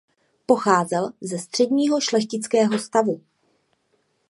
[0.45, 3.21] Pocházel ze středního šlechtického stavu.